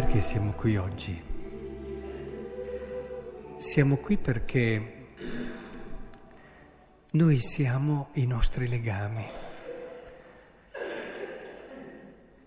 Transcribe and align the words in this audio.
Perché 0.00 0.22
siamo 0.22 0.52
qui 0.52 0.78
oggi? 0.78 1.22
Siamo 3.58 3.96
qui 3.96 4.16
perché 4.16 5.08
noi 7.10 7.38
siamo 7.38 8.08
i 8.14 8.24
nostri 8.24 8.66
legami. 8.66 9.26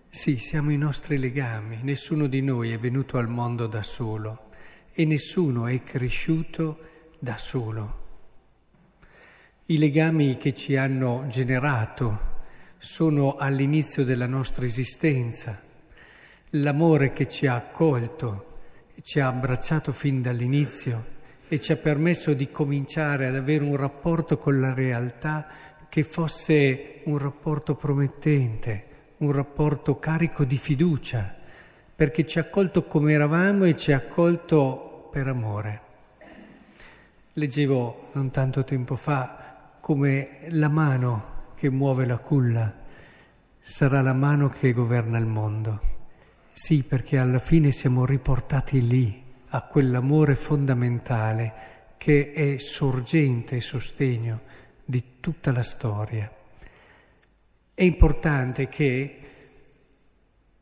Sì, 0.08 0.36
siamo 0.36 0.72
i 0.72 0.76
nostri 0.76 1.16
legami. 1.16 1.78
Nessuno 1.82 2.26
di 2.26 2.42
noi 2.42 2.72
è 2.72 2.76
venuto 2.76 3.18
al 3.18 3.28
mondo 3.28 3.68
da 3.68 3.84
solo 3.84 4.50
e 4.92 5.04
nessuno 5.04 5.68
è 5.68 5.80
cresciuto 5.84 6.80
da 7.20 7.38
solo. 7.38 8.02
I 9.66 9.78
legami 9.78 10.36
che 10.38 10.52
ci 10.52 10.74
hanno 10.74 11.26
generato 11.28 12.32
sono 12.78 13.36
all'inizio 13.36 14.02
della 14.02 14.26
nostra 14.26 14.64
esistenza 14.64 15.63
l'amore 16.56 17.12
che 17.12 17.26
ci 17.26 17.46
ha 17.46 17.54
accolto, 17.54 18.52
ci 19.02 19.20
ha 19.20 19.28
abbracciato 19.28 19.92
fin 19.92 20.22
dall'inizio 20.22 21.12
e 21.48 21.58
ci 21.58 21.72
ha 21.72 21.76
permesso 21.76 22.32
di 22.32 22.50
cominciare 22.50 23.26
ad 23.26 23.34
avere 23.34 23.64
un 23.64 23.76
rapporto 23.76 24.38
con 24.38 24.60
la 24.60 24.72
realtà 24.72 25.46
che 25.88 26.02
fosse 26.02 27.00
un 27.04 27.18
rapporto 27.18 27.74
promettente, 27.74 28.86
un 29.18 29.32
rapporto 29.32 29.98
carico 29.98 30.44
di 30.44 30.56
fiducia, 30.56 31.34
perché 31.94 32.26
ci 32.26 32.38
ha 32.38 32.42
accolto 32.42 32.84
come 32.84 33.12
eravamo 33.12 33.64
e 33.64 33.76
ci 33.76 33.92
ha 33.92 33.96
accolto 33.96 35.08
per 35.12 35.26
amore. 35.26 35.80
Leggevo 37.34 38.10
non 38.12 38.30
tanto 38.30 38.64
tempo 38.64 38.96
fa 38.96 39.72
come 39.80 40.40
la 40.50 40.68
mano 40.68 41.52
che 41.56 41.68
muove 41.68 42.06
la 42.06 42.18
culla 42.18 42.82
sarà 43.66 44.02
la 44.02 44.12
mano 44.12 44.50
che 44.50 44.72
governa 44.72 45.16
il 45.16 45.26
mondo. 45.26 45.93
Sì, 46.56 46.84
perché 46.84 47.18
alla 47.18 47.40
fine 47.40 47.72
siamo 47.72 48.06
riportati 48.06 48.86
lì, 48.86 49.20
a 49.48 49.62
quell'amore 49.62 50.36
fondamentale 50.36 51.52
che 51.96 52.32
è 52.32 52.58
sorgente 52.58 53.56
e 53.56 53.60
sostegno 53.60 54.42
di 54.84 55.18
tutta 55.18 55.50
la 55.50 55.64
storia. 55.64 56.30
È 57.74 57.82
importante 57.82 58.68
che, 58.68 59.18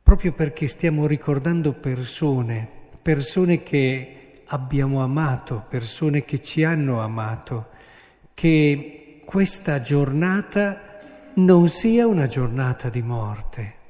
proprio 0.03 0.33
perché 0.33 0.67
stiamo 0.67 1.07
ricordando 1.07 1.75
persone, 1.75 2.67
persone 3.03 3.63
che 3.63 4.45
abbiamo 4.47 5.03
amato, 5.03 5.63
persone 5.69 6.25
che 6.25 6.41
ci 6.41 6.65
hanno 6.65 7.03
amato, 7.03 7.69
che 8.33 9.21
questa 9.27 9.83
giornata 9.83 11.01
non 11.35 11.69
sia 11.69 12.07
una 12.07 12.27
giornata 12.27 12.89
di 12.89 13.03
morte 13.03 13.81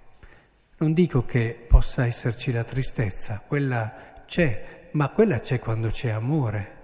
non 0.82 0.94
dico 0.94 1.24
che 1.24 1.56
possa 1.68 2.06
esserci 2.06 2.50
la 2.50 2.64
tristezza, 2.64 3.40
quella 3.46 4.14
c'è, 4.26 4.88
ma 4.92 5.10
quella 5.10 5.38
c'è 5.38 5.60
quando 5.60 5.86
c'è 5.86 6.10
amore. 6.10 6.76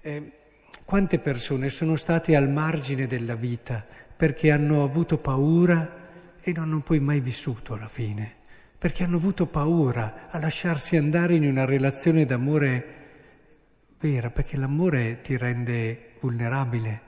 Eh, 0.00 0.32
quante 0.84 1.20
persone 1.20 1.70
sono 1.70 1.94
state 1.94 2.34
al 2.34 2.50
margine 2.50 3.06
della 3.06 3.36
vita 3.36 3.86
perché 4.16 4.50
hanno 4.50 4.82
avuto 4.82 5.16
paura 5.18 6.06
e 6.40 6.52
non 6.52 6.64
hanno 6.64 6.80
poi 6.80 6.98
mai 6.98 7.20
vissuto 7.20 7.74
alla 7.74 7.86
fine, 7.86 8.34
perché 8.76 9.04
hanno 9.04 9.18
avuto 9.18 9.46
paura 9.46 10.26
a 10.28 10.40
lasciarsi 10.40 10.96
andare 10.96 11.36
in 11.36 11.46
una 11.46 11.64
relazione 11.64 12.24
d'amore 12.24 12.96
vera, 14.00 14.30
perché 14.30 14.56
l'amore 14.56 15.20
ti 15.20 15.36
rende 15.36 16.14
vulnerabile 16.18 17.02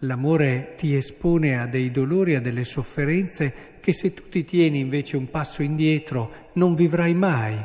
L'amore 0.00 0.74
ti 0.76 0.94
espone 0.94 1.58
a 1.58 1.66
dei 1.66 1.90
dolori, 1.90 2.34
a 2.34 2.40
delle 2.40 2.64
sofferenze 2.64 3.78
che 3.80 3.92
se 3.92 4.12
tu 4.12 4.28
ti 4.28 4.44
tieni 4.44 4.78
invece 4.78 5.16
un 5.16 5.30
passo 5.30 5.62
indietro 5.62 6.50
non 6.54 6.74
vivrai 6.74 7.14
mai, 7.14 7.58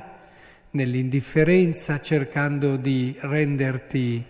nell'indifferenza 0.71 1.99
cercando 1.99 2.77
di 2.77 3.15
renderti 3.19 4.23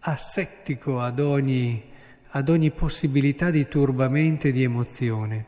assettico 0.00 1.00
ad 1.00 1.18
ogni, 1.18 1.82
ad 2.28 2.48
ogni 2.48 2.70
possibilità 2.70 3.50
di 3.50 3.66
turbamento 3.66 4.46
e 4.46 4.52
di 4.52 4.62
emozione. 4.62 5.46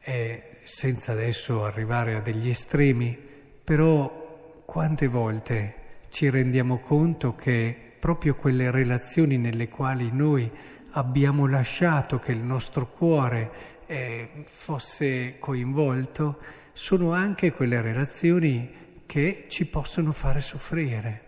Eh, 0.00 0.42
senza 0.62 1.12
adesso 1.12 1.64
arrivare 1.64 2.14
a 2.14 2.20
degli 2.20 2.48
estremi, 2.48 3.16
però 3.62 4.62
quante 4.64 5.06
volte 5.06 5.74
ci 6.08 6.30
rendiamo 6.30 6.78
conto 6.78 7.34
che 7.34 7.76
proprio 7.98 8.36
quelle 8.36 8.70
relazioni 8.70 9.36
nelle 9.36 9.68
quali 9.68 10.10
noi 10.12 10.50
abbiamo 10.92 11.46
lasciato 11.46 12.18
che 12.18 12.32
il 12.32 12.38
nostro 12.38 12.88
cuore 12.88 13.76
eh, 13.86 14.44
fosse 14.46 15.38
coinvolto, 15.38 16.38
sono 16.72 17.12
anche 17.12 17.52
quelle 17.52 17.80
relazioni 17.80 19.02
che 19.06 19.46
ci 19.48 19.66
possono 19.66 20.12
fare 20.12 20.40
soffrire. 20.40 21.26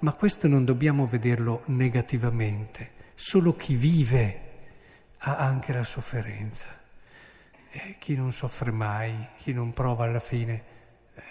Ma 0.00 0.12
questo 0.12 0.46
non 0.46 0.64
dobbiamo 0.64 1.06
vederlo 1.06 1.62
negativamente. 1.66 2.92
Solo 3.14 3.56
chi 3.56 3.74
vive 3.74 4.40
ha 5.18 5.36
anche 5.38 5.72
la 5.72 5.82
sofferenza. 5.82 6.68
Eh, 7.70 7.96
chi 7.98 8.14
non 8.14 8.32
soffre 8.32 8.70
mai, 8.70 9.12
chi 9.38 9.52
non 9.52 9.72
prova 9.72 10.04
alla 10.04 10.20
fine, 10.20 10.62
eh, 11.14 11.22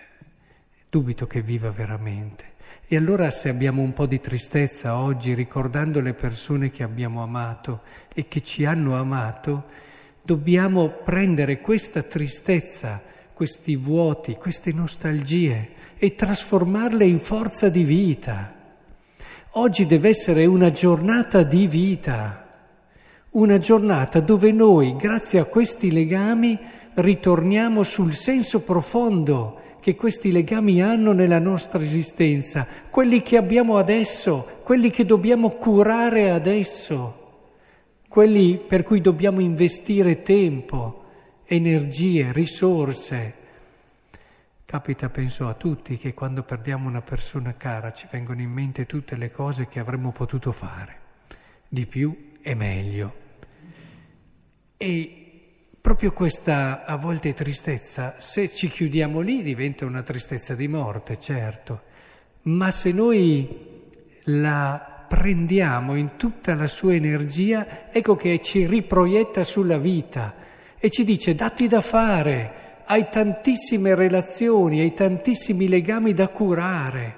dubito 0.90 1.26
che 1.26 1.42
viva 1.42 1.72
veramente. 1.72 2.56
E 2.88 2.96
allora 2.96 3.30
se 3.30 3.50
abbiamo 3.50 3.82
un 3.82 3.92
po' 3.92 4.06
di 4.06 4.20
tristezza 4.20 4.98
oggi 4.98 5.34
ricordando 5.34 6.00
le 6.00 6.14
persone 6.14 6.72
che 6.72 6.84
abbiamo 6.84 7.22
amato 7.22 7.82
e 8.14 8.28
che 8.28 8.42
ci 8.42 8.64
hanno 8.64 8.98
amato, 8.98 9.66
dobbiamo 10.22 10.90
prendere 11.04 11.60
questa 11.60 12.02
tristezza, 12.02 13.02
questi 13.34 13.76
vuoti, 13.76 14.36
queste 14.36 14.72
nostalgie 14.72 15.70
e 15.98 16.16
trasformarle 16.16 17.06
in 17.06 17.20
forza 17.20 17.70
di 17.70 17.84
vita. 17.84 18.54
Oggi 19.52 19.86
deve 19.86 20.10
essere 20.10 20.46
una 20.46 20.72
giornata 20.72 21.44
di 21.44 21.68
vita, 21.68 22.48
una 23.32 23.58
giornata 23.58 24.20
dove 24.20 24.52
noi, 24.52 24.96
grazie 24.96 25.40
a 25.40 25.46
questi 25.46 25.92
legami, 25.92 26.58
ritorniamo 26.94 27.84
sul 27.84 28.14
senso 28.14 28.64
profondo 28.64 29.62
che 29.88 29.96
questi 29.96 30.34
legami 30.34 30.81
hanno 30.81 31.14
nella 31.14 31.40
nostra 31.40 31.81
esistenza, 31.81 32.68
quelli 32.90 33.22
che 33.22 33.38
abbiamo 33.38 33.78
adesso, 33.78 34.59
quelli 34.62 34.90
che 34.90 35.06
dobbiamo 35.06 35.52
curare 35.52 36.30
adesso, 36.30 37.46
quelli 38.09 38.58
per 38.58 38.84
cui 38.84 39.00
dobbiamo 39.00 39.40
investire 39.40 40.24
tempo, 40.24 41.06
energie, 41.46 42.34
risorse. 42.34 43.34
Capita, 44.66 45.08
penso 45.08 45.48
a 45.48 45.53
tutti, 45.53 45.96
che 45.96 46.14
quando 46.14 46.44
perdiamo 46.44 46.90
una 46.90 47.02
persona 47.02 47.56
cara 47.56 47.94
ci 47.94 48.09
vengono 48.12 48.42
in 48.42 48.52
mente 48.52 48.86
tutte 48.86 49.16
le 49.16 49.31
cose 49.31 49.69
che 49.69 49.80
avremmo 49.80 50.12
potuto 50.12 50.52
fare, 50.52 51.00
di 51.66 51.86
più 51.86 52.34
e 52.42 52.56
meglio. 52.56 53.16
E 54.75 55.17
Proprio 55.88 56.12
questa 56.12 56.84
a 56.84 56.98
volte 56.98 57.34
tristezza, 57.34 58.16
se 58.18 58.50
ci 58.50 58.68
chiudiamo 58.68 59.22
lì 59.22 59.42
diventa 59.42 59.86
una 59.86 60.03
tristezza 60.03 60.53
di 60.53 60.68
morte, 60.68 61.18
certo, 61.18 61.84
ma 62.42 62.72
se 62.72 62.92
noi 62.92 63.86
la 64.24 65.06
prendiamo 65.08 65.96
in 65.96 66.18
tutta 66.18 66.56
la 66.56 66.68
sua 66.68 66.94
energia, 66.94 67.90
ecco 67.90 68.18
che 68.18 68.42
ci 68.42 68.66
riproietta 68.66 69.46
sulla 69.46 69.78
vita 69.78 70.36
e 70.78 70.90
ci 70.90 71.06
dice 71.06 71.36
datti 71.36 71.70
da 71.70 71.80
fare, 71.80 72.81
hai 72.84 73.08
tantissime 73.09 73.96
relazioni, 73.96 74.81
hai 74.81 74.94
tantissimi 74.94 75.69
legami 75.69 76.14
da 76.14 76.28
curare, 76.28 77.16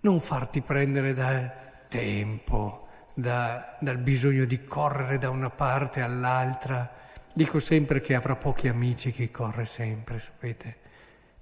non 0.00 0.20
farti 0.20 0.60
prendere 0.60 1.14
dal 1.14 1.50
tempo, 1.88 2.88
da, 3.14 3.78
dal 3.80 3.96
bisogno 3.96 4.44
di 4.44 4.62
correre 4.64 5.16
da 5.16 5.30
una 5.30 5.48
parte 5.48 6.02
all'altra 6.02 7.00
Dico 7.36 7.58
sempre 7.58 8.00
che 8.00 8.14
avrà 8.14 8.36
pochi 8.36 8.68
amici 8.68 9.10
chi 9.10 9.28
corre 9.28 9.64
sempre, 9.64 10.20
sapete, 10.20 10.76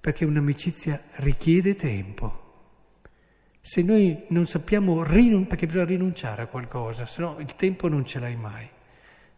perché 0.01 0.25
un'amicizia 0.25 0.99
richiede 1.17 1.77
tempo. 1.77 2.41
Se 3.61 3.83
noi 3.83 4.25
non 4.29 4.47
sappiamo 4.47 5.05
rinunciare, 5.05 5.49
perché 5.49 5.67
bisogna 5.67 5.85
rinunciare 5.85 6.43
a 6.43 6.47
qualcosa, 6.47 7.05
se 7.05 7.21
no 7.21 7.37
il 7.41 7.55
tempo 7.57 7.89
non 7.89 8.07
ce 8.07 8.21
l'hai 8.21 8.37
mai. 8.37 8.67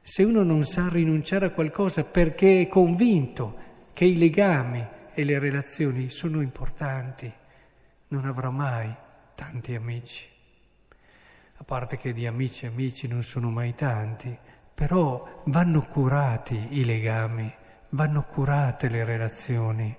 Se 0.01 0.23
uno 0.23 0.45
non 0.45 0.63
sa 0.63 0.89
rinunciare 0.89 1.47
a 1.47 1.51
qualcosa 1.51 2.05
perché 2.05 2.61
è 2.61 2.69
convinto 2.69 3.57
che 3.93 4.05
i 4.05 4.17
legami 4.17 4.87
e 5.13 5.25
le 5.25 5.41
relazioni 5.41 6.09
sono 6.09 6.41
importanti, 6.41 7.33
non 8.09 8.27
avrà 8.27 8.51
mai 8.51 8.95
tanti 9.35 9.75
amici. 9.75 10.25
A 11.57 11.65
parte 11.65 11.97
che 11.97 12.13
di 12.13 12.29
amici 12.29 12.65
amici 12.65 13.09
non 13.09 13.25
sono 13.25 13.51
mai 13.51 13.75
tanti, 13.75 14.39
però 14.75 15.43
vanno 15.45 15.87
curati 15.87 16.67
i 16.71 16.85
legami, 16.85 17.53
vanno 17.91 18.25
curate 18.25 18.89
le 18.89 19.05
relazioni, 19.05 19.97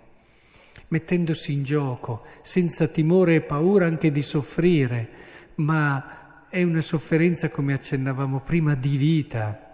mettendosi 0.90 1.54
in 1.54 1.64
gioco, 1.64 2.24
senza 2.42 2.88
timore 2.88 3.36
e 3.36 3.42
paura 3.42 3.86
anche 3.86 4.12
di 4.12 4.22
soffrire, 4.22 5.10
ma 5.56 6.48
è 6.50 6.62
una 6.64 6.82
sofferenza, 6.82 7.50
come 7.50 7.74
accennavamo 7.74 8.42
prima, 8.42 8.76
di 8.76 8.98
vita. 8.98 9.65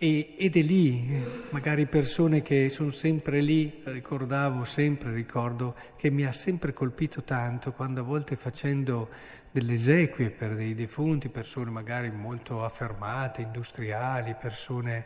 E, 0.00 0.36
ed 0.38 0.54
è 0.54 0.62
lì, 0.62 1.20
magari 1.50 1.86
persone 1.86 2.40
che 2.40 2.68
sono 2.68 2.90
sempre 2.90 3.40
lì, 3.40 3.82
ricordavo 3.82 4.62
sempre, 4.62 5.12
ricordo 5.12 5.74
che 5.96 6.08
mi 6.08 6.24
ha 6.24 6.30
sempre 6.30 6.72
colpito 6.72 7.24
tanto 7.24 7.72
quando 7.72 8.02
a 8.02 8.04
volte 8.04 8.36
facendo 8.36 9.08
delle 9.50 9.72
esequie 9.72 10.30
per 10.30 10.54
dei 10.54 10.74
defunti, 10.74 11.30
persone 11.30 11.72
magari 11.72 12.12
molto 12.12 12.62
affermate, 12.62 13.42
industriali, 13.42 14.36
persone 14.38 15.04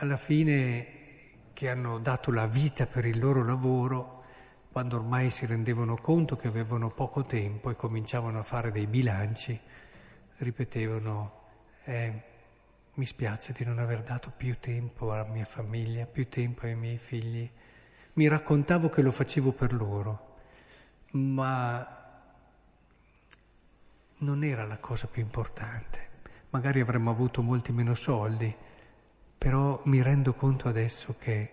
alla 0.00 0.18
fine 0.18 0.86
che 1.54 1.70
hanno 1.70 1.98
dato 1.98 2.30
la 2.30 2.46
vita 2.46 2.84
per 2.84 3.06
il 3.06 3.18
loro 3.18 3.42
lavoro, 3.42 4.24
quando 4.72 4.96
ormai 4.96 5.30
si 5.30 5.46
rendevano 5.46 5.96
conto 5.96 6.36
che 6.36 6.48
avevano 6.48 6.90
poco 6.90 7.24
tempo 7.24 7.70
e 7.70 7.76
cominciavano 7.76 8.40
a 8.40 8.42
fare 8.42 8.70
dei 8.70 8.86
bilanci, 8.86 9.58
ripetevano, 10.36 11.44
eh, 11.84 12.34
mi 12.96 13.04
spiace 13.04 13.52
di 13.52 13.64
non 13.64 13.78
aver 13.78 14.02
dato 14.02 14.32
più 14.34 14.58
tempo 14.58 15.12
alla 15.12 15.24
mia 15.24 15.44
famiglia, 15.44 16.06
più 16.06 16.28
tempo 16.28 16.64
ai 16.64 16.74
miei 16.74 16.96
figli. 16.96 17.48
Mi 18.14 18.26
raccontavo 18.26 18.88
che 18.88 19.02
lo 19.02 19.10
facevo 19.10 19.52
per 19.52 19.74
loro, 19.74 20.36
ma 21.12 21.86
non 24.18 24.44
era 24.44 24.64
la 24.64 24.78
cosa 24.78 25.08
più 25.08 25.20
importante. 25.20 26.04
Magari 26.50 26.80
avremmo 26.80 27.10
avuto 27.10 27.42
molti 27.42 27.70
meno 27.70 27.94
soldi, 27.94 28.54
però 29.36 29.82
mi 29.84 30.00
rendo 30.00 30.32
conto 30.32 30.68
adesso 30.68 31.16
che 31.18 31.52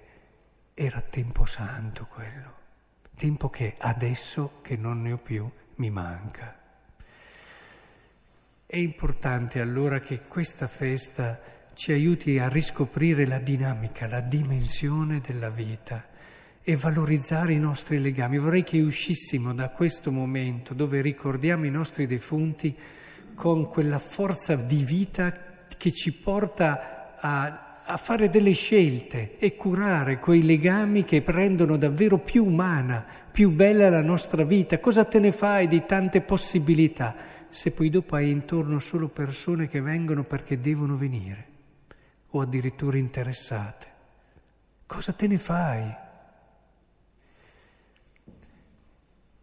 era 0.74 1.02
tempo 1.02 1.44
santo 1.44 2.06
quello, 2.06 2.54
tempo 3.16 3.50
che 3.50 3.76
adesso 3.80 4.60
che 4.62 4.78
non 4.78 5.02
ne 5.02 5.12
ho 5.12 5.18
più 5.18 5.50
mi 5.76 5.90
manca. 5.90 6.63
È 8.74 8.78
importante 8.78 9.62
allora 9.62 10.00
che 10.00 10.22
questa 10.28 10.66
festa 10.66 11.40
ci 11.76 11.92
aiuti 11.92 12.40
a 12.40 12.50
riscoprire 12.50 13.28
la 13.28 13.38
dinamica, 13.38 14.08
la 14.08 14.20
dimensione 14.20 15.22
della 15.24 15.52
vita 15.52 16.04
e 16.64 16.76
valorizzare 16.76 17.54
i 17.54 17.60
nostri 17.60 18.02
legami. 18.02 18.40
Vorrei 18.40 18.64
che 18.64 18.82
uscissimo 18.82 19.54
da 19.54 19.70
questo 19.70 20.12
momento 20.12 20.74
dove 20.74 21.02
ricordiamo 21.02 21.68
i 21.68 21.70
nostri 21.70 22.08
defunti 22.08 22.76
con 23.36 23.68
quella 23.68 24.00
forza 24.00 24.56
di 24.56 24.84
vita 24.84 25.32
che 25.78 25.92
ci 25.92 26.12
porta 26.12 27.14
a, 27.20 27.82
a 27.86 27.98
fare 27.98 28.32
delle 28.32 28.54
scelte 28.54 29.38
e 29.38 29.56
curare 29.56 30.18
quei 30.18 30.44
legami 30.44 31.06
che 31.06 31.22
rendono 31.24 31.78
davvero 31.78 32.18
più 32.18 32.44
umana, 32.44 33.06
più 33.32 33.52
bella 33.52 33.88
la 33.92 34.02
nostra 34.02 34.44
vita. 34.44 34.80
Cosa 34.80 35.06
te 35.06 35.20
ne 35.20 35.32
fai 35.32 35.68
di 35.68 35.84
tante 35.86 36.22
possibilità? 36.22 37.34
Se 37.54 37.72
poi 37.72 37.92
dopo 37.92 38.16
hai 38.16 38.32
intorno 38.32 38.80
solo 38.80 39.10
persone 39.10 39.68
che 39.68 39.80
vengono 39.80 40.24
perché 40.24 40.60
devono 40.60 40.98
venire 40.98 41.48
o 42.30 42.42
addirittura 42.42 42.98
interessate. 42.98 43.92
Cosa 44.88 45.14
te 45.14 45.28
ne 45.28 45.38
fai? 45.38 45.96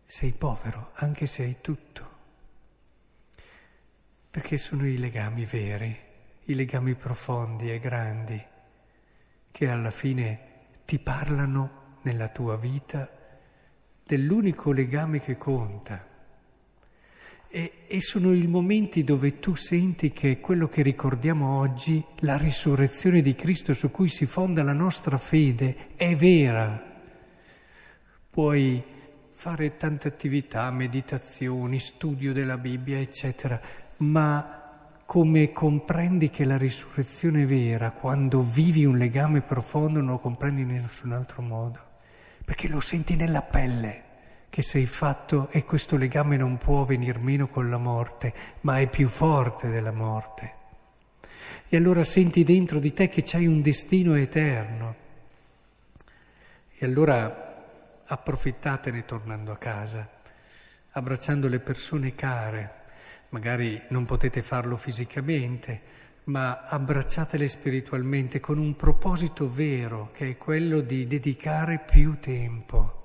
Sei 0.05 0.33
povero 0.33 0.91
anche 0.95 1.27
se 1.27 1.45
hai 1.45 1.59
tutto, 1.61 2.09
perché 4.29 4.59
sono 4.59 4.85
i 4.89 4.99
legami 4.99 5.45
veri, 5.45 5.97
i 6.47 6.55
legami 6.55 6.97
profondi 6.97 7.71
e 7.71 7.79
grandi 7.79 8.45
che 9.53 9.69
alla 9.69 9.93
fine 9.93 10.41
ti 10.85 10.99
parlano 10.99 11.99
nella 12.03 12.27
tua 12.27 12.57
vita 12.57 13.09
dell'unico 14.03 14.73
legame 14.73 15.21
che 15.21 15.37
conta 15.37 16.10
e, 17.53 17.85
e, 17.89 18.01
sono 18.01 18.33
i 18.33 18.47
momenti 18.47 19.03
dove 19.03 19.41
tu 19.41 19.57
senti 19.57 20.13
che 20.13 20.39
quello 20.39 20.69
che 20.69 20.83
ricordiamo 20.83 21.59
oggi, 21.59 22.03
la 22.21 22.37
risurrezione 22.37 23.23
di 23.23 23.35
Cristo 23.35 23.75
su 23.75 23.91
cui 23.91 24.09
si 24.09 24.25
fonda 24.25 24.63
la 24.63 24.73
nostra 24.73 25.19
fede, 25.19 25.89
è 25.97 26.15
vera. 26.15 26.81
Puoi 28.31 28.81
fare 29.33 29.77
tante 29.77 30.07
attività, 30.07 30.71
meditazioni, 30.71 31.81
studio 31.81 32.33
della 32.33 32.57
Bibbia, 32.57 33.01
eccetera, 33.01 33.61
ma 33.97 35.01
come 35.05 35.51
comprendi 35.51 36.31
che 36.31 36.45
la 36.45 36.57
risurrezione 36.57 37.43
è 37.43 37.47
vera, 37.47 37.91
quando 37.91 38.43
vivi 38.43 38.85
un 38.85 38.97
legame 38.97 39.41
profondo 39.41 39.99
non 39.99 40.11
lo 40.11 40.19
comprendi 40.19 40.61
in 40.61 40.69
nessun 40.69 41.11
altro 41.11 41.43
modo, 41.43 41.81
perché 42.45 42.69
lo 42.69 42.79
senti 42.79 43.17
nella 43.17 43.43
pelle 43.43 44.05
che 44.51 44.63
sei 44.63 44.85
fatto 44.85 45.49
e 45.51 45.65
questo 45.65 45.97
legame 45.97 46.37
non 46.37 46.59
può 46.59 46.85
venir 46.85 47.21
meno 47.21 47.47
con 47.47 47.71
la 47.71 47.79
morte, 47.79 48.35
ma 48.63 48.81
è 48.81 48.89
più 48.89 49.07
forte 49.07 49.69
della 49.69 49.93
morte. 49.93 50.55
E 51.69 51.77
allora 51.77 52.03
senti 52.03 52.43
dentro 52.43 52.81
di 52.81 52.93
te 52.93 53.09
che 53.09 53.23
c'hai 53.25 53.47
un 53.47 53.63
destino 53.63 54.17
eterno. 54.17 54.97
E 56.77 56.85
allora 56.85 58.03
approfittatene 58.05 59.05
tornando 59.05 59.53
a 59.53 59.57
casa, 59.57 60.09
abbracciando 60.91 61.47
le 61.47 61.61
persone 61.61 62.17
care. 62.17 62.79
Magari 63.29 63.81
non 63.91 64.05
potete 64.05 64.43
farlo 64.43 64.77
fisicamente, 64.77 65.81
ma 66.25 66.63
abbracciatele 66.63 67.47
spiritualmente 67.47 68.41
con 68.41 68.59
un 68.59 68.75
proposito 68.75 69.49
vero, 69.49 70.11
che 70.13 70.31
è 70.31 70.37
quello 70.37 70.81
di 70.81 71.07
dedicare 71.07 71.79
più 71.79 72.19
tempo 72.19 73.00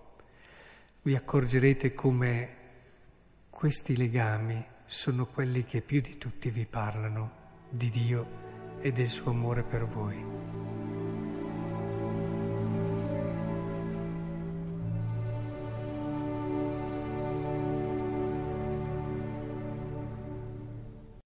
vi 1.06 1.14
accorgerete 1.14 1.94
come 1.94 2.50
questi 3.52 3.96
legami 3.96 4.66
sono 4.88 5.28
quelli 5.28 5.64
che 5.64 5.82
più 5.82 6.02
di 6.02 6.18
tutti 6.18 6.50
vi 6.50 6.66
parlano 6.66 7.44
di 7.70 7.92
Dio 7.92 8.80
e 8.82 8.92
del 8.92 9.08
suo 9.08 9.30
amore 9.30 9.62
per 9.62 9.86
voi. 9.86 10.65